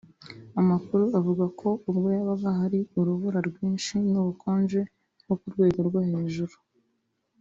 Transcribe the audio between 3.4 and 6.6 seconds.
rwinshi n’ubukonje bwo ku rwego rwo hejuru